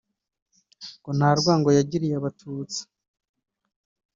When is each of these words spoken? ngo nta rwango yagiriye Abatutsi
ngo 0.97 1.09
nta 1.17 1.29
rwango 1.39 1.69
yagiriye 1.77 2.15
Abatutsi 2.17 2.81